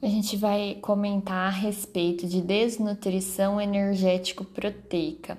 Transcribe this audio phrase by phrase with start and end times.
[0.00, 5.36] a gente vai comentar a respeito de desnutrição energético-proteica.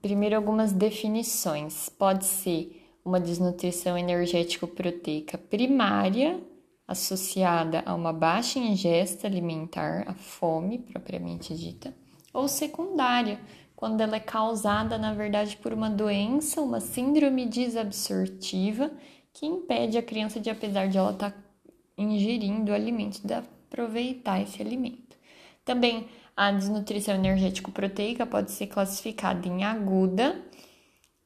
[0.00, 1.88] Primeiro, algumas definições.
[1.88, 6.40] Pode ser uma desnutrição energético-proteica primária,
[6.88, 11.94] associada a uma baixa ingesta alimentar, a fome propriamente dita,
[12.34, 13.38] ou secundária,
[13.76, 18.90] quando ela é causada, na verdade, por uma doença, uma síndrome desabsortiva
[19.32, 21.51] que impede a criança de, apesar de ela estar tá
[21.96, 25.16] ingerindo alimentos, de aproveitar esse alimento.
[25.64, 30.40] Também a desnutrição energético-proteica pode ser classificada em aguda,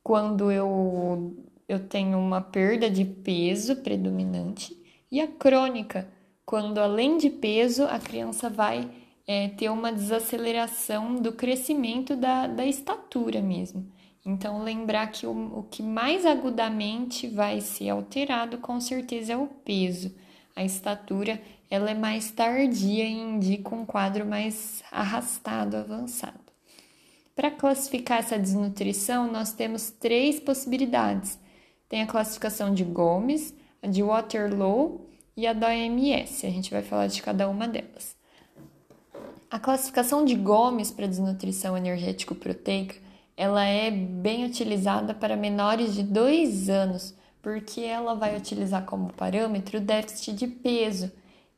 [0.03, 1.37] quando eu,
[1.69, 4.77] eu tenho uma perda de peso predominante,
[5.11, 6.09] e a crônica,
[6.45, 8.89] quando além de peso, a criança vai
[9.27, 13.91] é, ter uma desaceleração do crescimento da, da estatura mesmo.
[14.25, 19.47] Então, lembrar que o, o que mais agudamente vai ser alterado com certeza é o
[19.47, 20.15] peso.
[20.57, 26.41] A estatura ela é mais tardia e indica um quadro mais arrastado, avançado.
[27.35, 31.39] Para classificar essa desnutrição, nós temos três possibilidades.
[31.89, 36.47] Tem a classificação de Gomes, a de Waterloo e a da OMS.
[36.47, 38.17] A gente vai falar de cada uma delas.
[39.51, 42.97] A classificação de Gomes para desnutrição energético-proteica
[43.37, 47.15] ela é bem utilizada para menores de 2 anos,
[47.47, 51.13] porque ela vai utilizar como parâmetro o déficit de peso.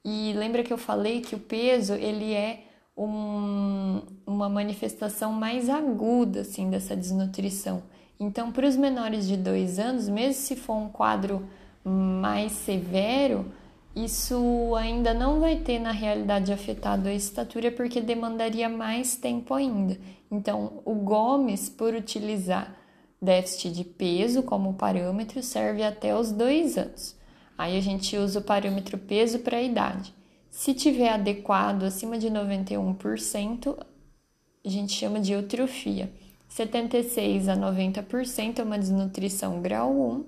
[0.05, 6.43] E lembra que eu falei que o peso ele é um, uma manifestação mais aguda
[6.43, 7.83] assim dessa desnutrição.
[8.21, 11.49] Então, para os menores de 2 anos, mesmo se for um quadro
[11.83, 13.51] mais severo,
[13.97, 19.99] isso ainda não vai ter na realidade afetado a estatura porque demandaria mais tempo ainda.
[20.31, 22.77] Então, o Gomes, por utilizar
[23.21, 27.17] déficit de peso como parâmetro, serve até os dois anos.
[27.57, 30.15] Aí a gente usa o parâmetro peso para a idade.
[30.51, 33.77] Se tiver adequado acima de 91%,
[34.65, 36.11] a gente chama de eutrofia.
[36.49, 40.25] 76 a 90% é uma desnutrição grau 1,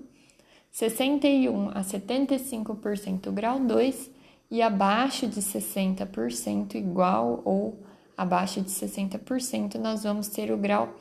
[0.71, 4.11] 61 a 75% grau 2
[4.49, 7.79] e abaixo de 60% igual ou
[8.15, 10.93] abaixo de 60%, nós vamos ter o grau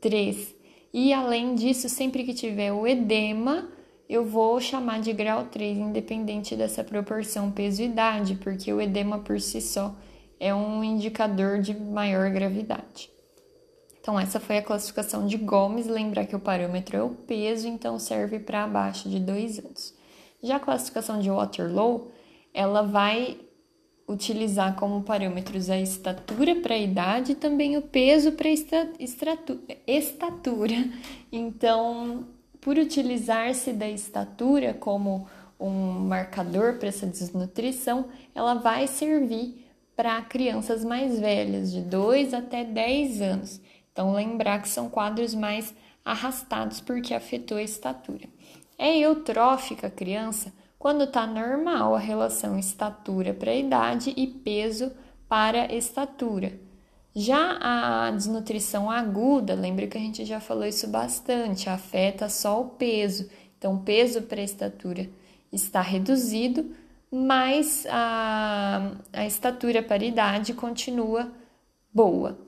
[0.00, 0.54] 3.
[0.94, 3.68] E além disso, sempre que tiver o edema,
[4.08, 9.60] eu vou chamar de grau 3, independente dessa proporção peso-idade, porque o edema por si
[9.60, 9.92] só
[10.38, 13.10] é um indicador de maior gravidade.
[14.00, 15.88] Então, essa foi a classificação de Gomes.
[15.88, 19.94] Lembrar que o parâmetro é o peso, então serve para abaixo de 2 anos.
[20.40, 22.12] Já a classificação de Waterloo,
[22.52, 23.40] ela vai
[24.06, 28.52] utilizar como parâmetros a estatura para a idade e também o peso para a
[29.86, 30.74] estatura.
[31.32, 32.26] Então,
[32.60, 35.26] por utilizar-se da estatura como
[35.58, 35.70] um
[36.06, 39.64] marcador para essa desnutrição, ela vai servir
[39.96, 43.60] para crianças mais velhas, de 2 até 10 anos.
[43.92, 48.28] Então, lembrar que são quadros mais arrastados porque afetou a estatura.
[48.76, 50.52] É eutrófica a criança
[50.84, 54.92] quando está normal a relação estatura para idade e peso
[55.26, 56.60] para estatura.
[57.14, 62.68] Já a desnutrição aguda, lembra que a gente já falou isso bastante, afeta só o
[62.68, 63.30] peso.
[63.56, 65.08] Então, peso para estatura
[65.50, 66.76] está reduzido,
[67.10, 71.32] mas a, a estatura para idade continua
[71.94, 72.38] boa.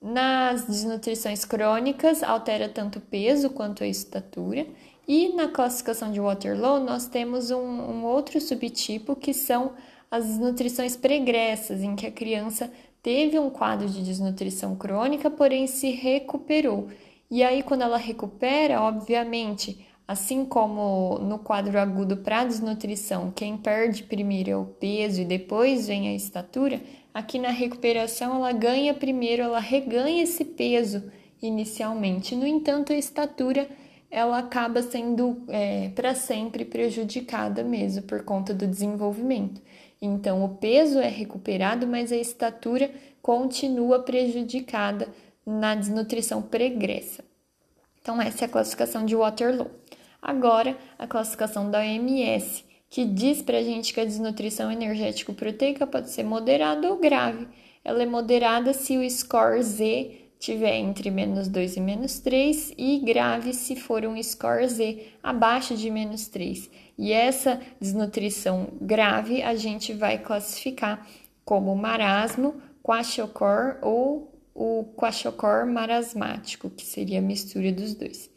[0.00, 4.66] Nas desnutrições crônicas, altera tanto o peso quanto a estatura
[5.06, 9.72] e na classificação de Waterloo, nós temos um, um outro subtipo que são
[10.10, 12.70] as desnutrições pregressas, em que a criança
[13.02, 16.88] teve um quadro de desnutrição crônica, porém se recuperou.
[17.30, 24.02] E aí, quando ela recupera, obviamente, assim como no quadro agudo para desnutrição, quem perde
[24.02, 26.80] primeiro é o peso e depois vem a estatura,
[27.12, 32.36] aqui na recuperação ela ganha primeiro, ela reganha esse peso inicialmente.
[32.36, 33.68] No entanto, a estatura
[34.12, 39.62] ela acaba sendo é, para sempre prejudicada mesmo por conta do desenvolvimento.
[40.02, 42.90] Então, o peso é recuperado, mas a estatura
[43.22, 45.08] continua prejudicada
[45.46, 47.24] na desnutrição pregressa.
[48.02, 49.70] Então, essa é a classificação de Waterloo.
[50.20, 56.10] Agora, a classificação da OMS, que diz para a gente que a desnutrição energético-proteica pode
[56.10, 57.48] ser moderada ou grave.
[57.82, 62.98] Ela é moderada se o score Z tiver entre menos 2 e menos 3 e
[62.98, 66.68] grave se for um score Z abaixo de menos 3.
[66.98, 71.06] E essa desnutrição grave a gente vai classificar
[71.44, 78.28] como marasmo, quachocor ou o quachocor marasmático, que seria a mistura dos dois.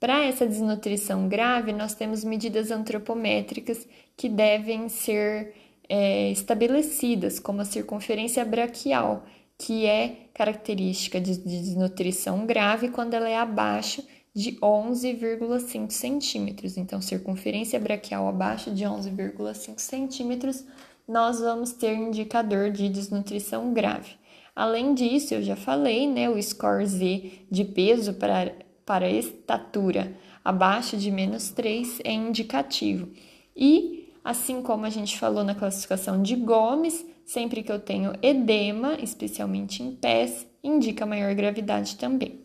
[0.00, 3.86] Para essa desnutrição grave, nós temos medidas antropométricas
[4.16, 5.54] que devem ser
[5.88, 9.26] é, estabelecidas, como a circunferência braquial,
[9.58, 14.02] que é característica de desnutrição grave quando ela é abaixo
[14.34, 16.76] de 11,5 centímetros.
[16.76, 20.64] Então, circunferência braquial abaixo de 11,5 centímetros,
[21.08, 24.12] nós vamos ter indicador de desnutrição grave.
[24.54, 30.96] Além disso, eu já falei, né, o score Z de peso para, para estatura abaixo
[30.96, 33.08] de menos 3 é indicativo.
[33.56, 38.98] E, assim como a gente falou na classificação de Gomes, sempre que eu tenho edema,
[39.02, 42.44] especialmente em pés, indica maior gravidade também.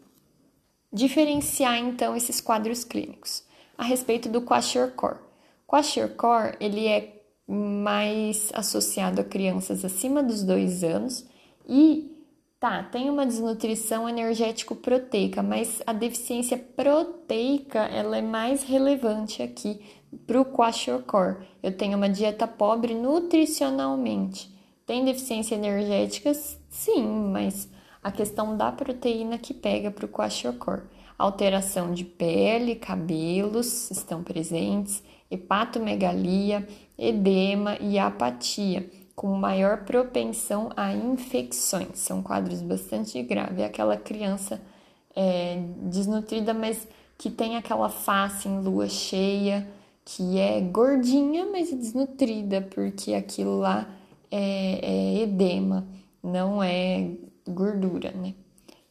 [0.93, 3.43] Diferenciar então esses quadros clínicos.
[3.77, 5.17] A respeito do kwashiorkor.
[5.67, 11.25] Kwashiorkor, ele é mais associado a crianças acima dos dois anos
[11.67, 12.13] e
[12.63, 19.81] Tá, tem uma desnutrição energético-proteica, mas a deficiência proteica ela é mais relevante aqui
[20.25, 21.41] para o kwashiorkor.
[21.61, 24.53] Eu tenho uma dieta pobre nutricionalmente.
[24.85, 26.33] Tem deficiência energética?
[26.69, 27.69] Sim, mas
[28.03, 30.83] a questão da proteína que pega para o kwashiorkor.
[31.17, 36.67] Alteração de pele, cabelos estão presentes, hepatomegalia,
[36.97, 41.99] edema e apatia com maior propensão a infecções.
[41.99, 43.59] São quadros bastante graves.
[43.59, 44.61] É aquela criança
[45.15, 46.87] é, desnutrida, mas
[47.17, 49.67] que tem aquela face em lua cheia,
[50.05, 53.87] que é gordinha, mas desnutrida, porque aquilo lá
[54.29, 55.87] é, é edema,
[56.21, 57.11] não é
[57.47, 58.33] gordura, né?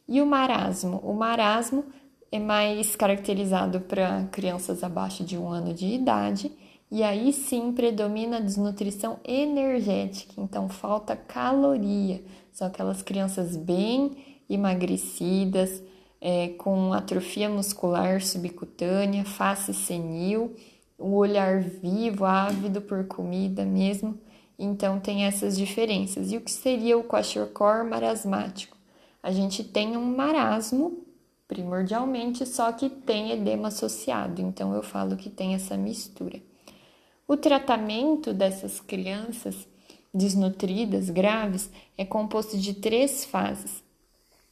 [0.07, 0.97] E o marasmo?
[1.03, 1.85] O marasmo
[2.31, 6.51] é mais caracterizado para crianças abaixo de um ano de idade
[6.91, 12.23] e aí sim predomina a desnutrição energética, então falta caloria.
[12.51, 14.11] São aquelas crianças bem
[14.47, 15.81] emagrecidas,
[16.21, 20.55] é, com atrofia muscular subcutânea, face senil,
[20.97, 24.19] o olhar vivo, ávido por comida mesmo.
[24.57, 26.31] Então tem essas diferenças.
[26.31, 28.77] E o que seria o kwashiorkor marasmático?
[29.21, 31.03] A gente tem um marasmo
[31.47, 34.41] primordialmente, só que tem edema associado.
[34.41, 36.41] Então eu falo que tem essa mistura.
[37.27, 39.67] O tratamento dessas crianças
[40.13, 43.83] desnutridas graves é composto de três fases.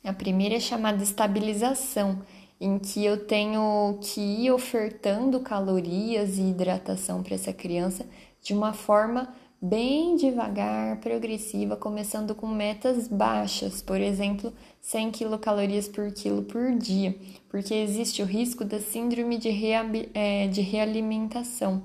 [0.03, 2.23] A primeira é chamada estabilização,
[2.61, 8.05] em que eu tenho que ir ofertando calorias e hidratação para essa criança
[8.39, 16.11] de uma forma bem devagar, progressiva, começando com metas baixas, por exemplo, 100 quilocalorias por
[16.11, 17.15] quilo por dia,
[17.49, 19.49] porque existe o risco da síndrome de,
[20.13, 21.81] é, de realimentação.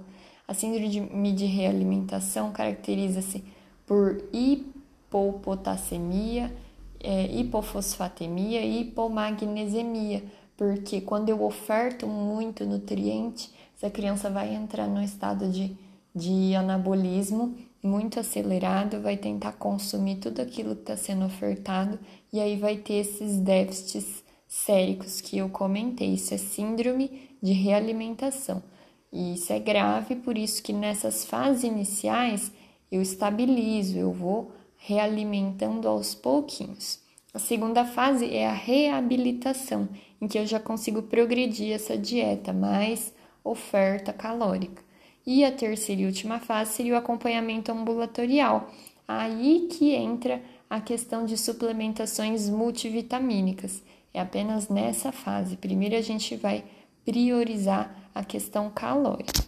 [0.47, 3.43] A síndrome de realimentação caracteriza-se
[3.87, 6.55] por hipopotassemia,
[7.01, 10.23] é, hipofosfatemia e hipomagnesemia,
[10.57, 15.77] porque quando eu oferto muito nutriente, essa criança vai entrar num estado de,
[16.15, 21.99] de anabolismo muito acelerado, vai tentar consumir tudo aquilo que está sendo ofertado
[22.33, 26.15] e aí vai ter esses déficits séricos que eu comentei.
[26.15, 28.63] Isso é síndrome de realimentação.
[29.13, 32.51] E isso é grave, por isso que nessas fases iniciais
[32.91, 37.06] eu estabilizo, eu vou realimentando aos pouquinhos.
[37.37, 43.13] A segunda fase é a reabilitação, em que eu já consigo progredir essa dieta, mais
[43.45, 44.83] oferta calórica.
[45.27, 48.71] E a terceira e última fase seria o acompanhamento ambulatorial.
[49.07, 50.41] Aí que entra
[50.71, 53.83] a questão de suplementações multivitamínicas.
[54.15, 55.59] É apenas nessa fase.
[55.59, 56.65] Primeiro a gente vai
[57.05, 59.46] priorizar a questão calórica.